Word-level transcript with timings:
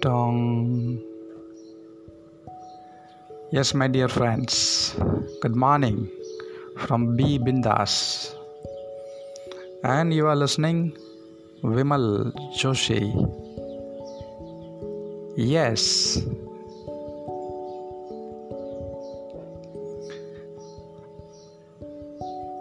Ding 0.00 0.08
dong. 0.08 0.98
Yes, 3.52 3.74
my 3.74 3.86
dear 3.86 4.08
friends, 4.08 4.94
good 5.42 5.54
morning 5.54 6.08
from 6.78 7.16
B 7.16 7.38
Bindas. 7.38 8.34
And 9.84 10.14
you 10.14 10.26
are 10.26 10.36
listening 10.36 10.96
Vimal 11.62 12.32
Joshi. 12.56 13.12
Yes. 15.36 16.16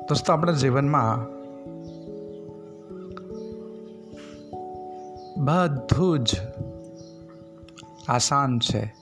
દોસ્તો 0.10 0.34
આપણા 0.34 0.52
જીવનમાં 0.52 1.08
બધું 5.46 6.24
જ 6.24 6.36
આસાન 8.10 8.60
છે. 8.60 8.96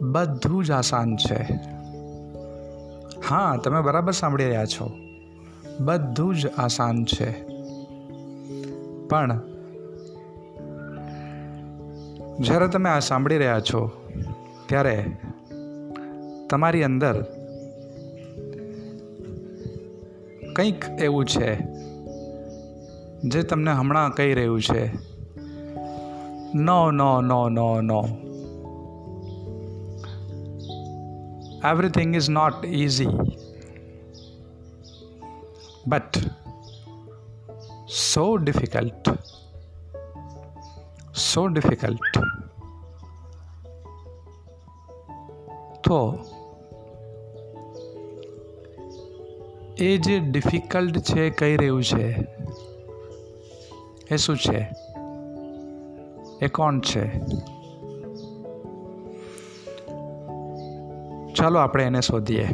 બધું 0.00 0.64
જ 0.64 0.70
આસાન 0.70 1.16
છે. 1.16 1.42
હા, 3.28 3.56
તમે 3.56 3.80
બરાબર 3.80 4.12
સાંભળી 4.12 4.44
રહ્યા 4.44 4.64
છો. 4.64 4.90
બધું 5.80 6.36
જ 6.36 6.46
આસાન 6.46 7.04
છે. 7.04 7.44
પણ 9.08 9.40
જ્યારે 12.40 12.68
તમે 12.68 12.90
આ 12.90 12.98
સાંભળી 12.98 13.38
રહ્યા 13.38 13.60
છો, 13.60 14.08
ત્યારે 14.66 15.16
તમારી 16.50 16.82
અંદર 16.82 17.22
કંઈક 20.56 20.84
એવું 21.00 21.24
છે. 21.24 21.80
જે 23.24 23.42
તમને 23.42 23.72
હમણાં 23.72 24.10
કહી 24.10 24.34
રહ્યું 24.34 24.62
છે. 24.62 25.10
No 26.54 26.90
no 26.90 27.20
no 27.20 27.48
no 27.48 27.80
no 27.80 28.08
everything 31.70 32.16
is 32.16 32.30
not 32.30 32.64
easy 32.64 33.06
but 35.88 36.18
so 37.88 38.36
difficult 38.36 39.10
so 41.14 41.46
difficult 41.46 42.18
તો 45.84 46.18
એ 49.78 49.96
જે 49.96 50.20
ડિફિકલ્ટ 50.20 50.98
છે 50.98 51.30
કહી 51.30 51.56
રહ્યું 51.56 51.84
છે 51.84 52.39
એ 54.10 54.16
શું 54.16 54.36
છે? 54.36 54.70
એ 56.42 56.48
કોણ 56.48 56.80
છે? 56.80 57.18
ચાલો 61.34 61.58
આપણે 61.58 61.84
એને 61.84 62.00
શોધીએ. 62.00 62.44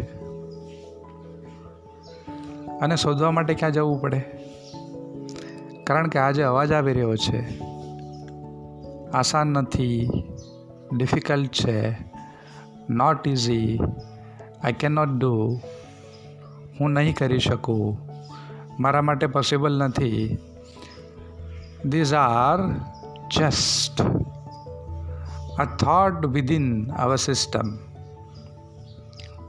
અને 2.81 2.97
શોધવા 2.97 3.31
માટે 3.31 3.55
ક્યાં 3.55 3.73
જવું 3.73 4.01
પડે? 4.01 4.25
કારણ 5.84 6.09
કે 6.09 6.19
આજે 6.19 6.43
અવાજ 6.43 6.73
આવી 6.73 6.93
રહ્યો 6.93 7.17
છે. 7.17 7.59
આસાન 9.11 9.47
નથી, 9.47 10.09
ડિફિકલ્ટ 10.93 11.53
છે 11.53 11.91
not 12.91 13.29
easy 13.29 13.79
I 14.62 14.73
can 14.73 14.93
not 14.93 15.09
do 15.09 15.61
હું 16.81 16.91
નહીં 16.91 17.15
કરી 17.15 17.39
શકું, 17.39 17.99
મારા 18.81 19.03
માટે 19.03 19.27
પોસિબલ 19.27 19.79
નથી. 19.79 20.39
these 21.85 22.13
are 22.13 22.62
just 23.29 24.02
a 25.59 25.66
thought 25.78 26.25
within 26.31 26.91
our 27.00 27.18
system 27.18 27.79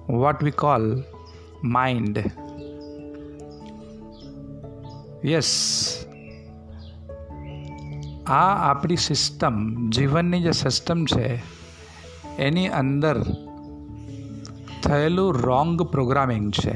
what 0.07 0.43
we 0.43 0.51
call 0.51 0.87
mind 1.65 2.19
yes 5.25 5.51
આ 8.27 8.71
આપણી 8.71 8.97
સિસ્ટમ 8.97 9.91
જીવનની 9.91 10.43
જે 10.43 10.53
સિસ્ટમ 10.53 11.05
છે 11.05 11.43
એની 12.39 12.69
અંદર 12.69 13.23
થયેલું 14.83 15.35
રોંગ 15.35 15.83
પ્રોગ્રામિંગ 15.83 16.51
છે 16.51 16.75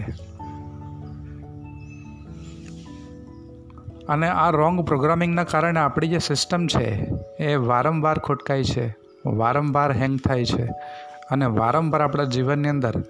અને 4.07 4.29
આ 4.29 4.49
રોંગ 4.49 4.87
પ્રોગ્રામિંગના 4.87 5.43
કારણે 5.43 5.79
આપણી 5.79 6.07
જે 6.07 6.17
સિસ્ટમ 6.17 6.67
છે, 6.67 7.07
એ 7.39 7.55
વારંવાર 7.55 8.19
ખોટકાય 8.19 8.63
છે, 8.63 8.95
વારંવાર 9.25 9.91
હેંગ 9.91 10.19
થાય 10.19 10.45
છે 10.45 10.65
અને 11.31 11.45
વારંવાર 11.45 12.01
આપણા 12.01 12.23
જીવનની 12.23 12.69
અંદર 12.69 13.03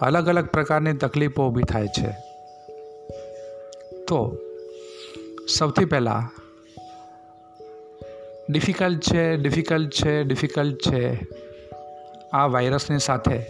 અલગ 0.00 0.28
અલગ 0.28 0.46
પ્રકારની 0.46 0.92
તકલીફો 0.92 1.48
ઊભી 1.48 1.62
થાય 1.62 1.86
છે. 1.86 2.10
તો, 4.08 4.36
સૌથી 5.58 5.84
પહેલાં 5.84 6.42
ડિફિકલ્ટ 8.50 9.02
છે 9.02 9.36
ડિફિકલ્ટ 9.36 9.92
છે 9.92 10.24
ડિફિકલ્ટ 10.24 10.78
છે 10.90 11.26
આ 12.32 12.46
વાયરસની 12.46 12.98
સાથે 12.98 13.40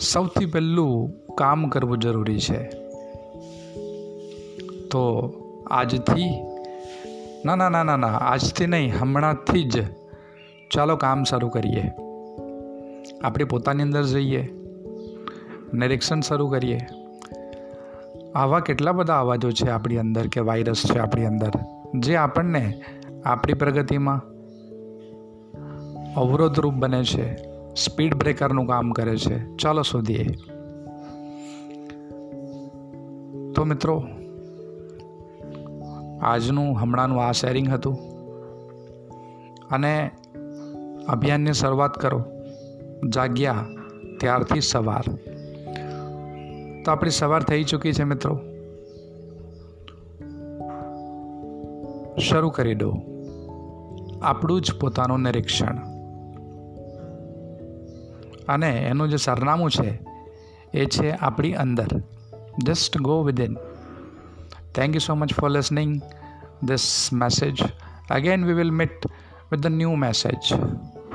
સૌથી 0.00 0.46
પહેલું 0.46 1.12
કામ 1.34 1.68
કરવું 1.68 1.98
જરૂરી 1.98 2.40
છે. 2.40 2.79
તો 4.90 5.32
આજથી, 5.70 6.42
ના 7.44 7.54
ના 7.54 7.68
ના 7.68 7.82
ના 7.82 7.96
ના, 7.96 8.06
આજથી 8.06 8.66
નહીં, 8.66 8.94
હમણાંથી 9.00 9.64
જ. 9.64 9.84
ચાલો 10.70 10.96
કામ 10.96 11.24
શરૂ 11.24 11.48
કરીએ. 11.48 11.90
આપણે 13.24 13.44
પોતાની 13.44 13.82
અંદર 13.82 14.02
જઈએ. 14.02 14.48
નિરીક્ષણ 15.74 16.20
શરૂ 16.20 16.48
કરીએ. 16.48 16.80
આવા 18.34 18.60
કેટલા 18.60 18.92
બધા 18.92 19.20
અવાજો 19.20 19.50
છે 19.50 19.70
આપણી 19.70 19.98
અંદર 19.98 20.26
કે 20.26 20.40
વાયરસ 20.40 20.82
છે 20.84 20.98
આપણી 20.98 21.26
અંદર, 21.26 21.50
જે 21.94 22.16
આપણને 22.16 22.80
આપણી 23.24 23.54
પ્રગતિમાં 23.54 24.22
અવરોધરૂપ 26.14 26.74
બને 26.74 27.04
છે, 27.04 27.34
સ્પીડ 27.74 28.14
બ્રેકરનું 28.14 28.66
કામ 28.66 28.90
કરે 28.90 29.16
છે. 29.16 29.56
ચાલો 29.56 29.82
શોધીએ. 29.82 30.26
તો 33.54 33.64
મિત્રો 33.64 34.04
આજનું 36.22 36.76
હમણાંનું 36.76 37.24
આ 37.24 37.32
શેરિંગ 37.32 37.68
હતું. 37.68 37.98
અને 39.70 40.10
અભિયાનની 41.08 41.52
શરૂઆત 41.52 41.94
કરો. 41.94 42.24
જાગ્યા, 43.08 43.66
ત્યારથી 44.20 44.60
સવાર. 44.60 45.02
તો 46.84 46.92
આપણી 46.92 47.10
સવાર 47.10 47.42
થઈ 47.42 47.64
ચૂકી 47.64 47.92
છે 47.92 48.04
મિત્રો. 48.04 48.40
શરૂ 52.18 52.50
કરી 52.50 52.74
દો 52.74 52.96
આપણું 54.22 54.60
જ 54.60 54.78
પોતાનું 54.80 55.20
નિરીક્ષણ. 55.20 55.76
અને 58.48 58.70
એનું 58.70 59.08
જે 59.08 59.16
સરનામું 59.16 59.70
છે, 59.70 60.00
એ 60.74 60.84
છે 60.84 61.10
આપણી 61.10 61.54
અંદર. 61.54 62.02
Just 62.64 62.98
go 62.98 63.22
within 63.22 63.56
Thank 64.72 64.94
you 64.94 65.00
so 65.00 65.16
much 65.16 65.32
for 65.32 65.50
listening 65.50 66.02
this 66.62 67.10
message. 67.12 67.62
Again 68.08 68.44
we 68.44 68.54
will 68.54 68.70
meet 68.70 69.04
with 69.50 69.62
the 69.62 69.70
new 69.70 69.96
message. 69.96 70.52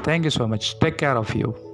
Thank 0.04 0.26
you 0.26 0.32
so 0.32 0.48
much. 0.48 0.80
Take 0.80 0.98
care 0.98 1.18
of 1.18 1.34
you. 1.34 1.65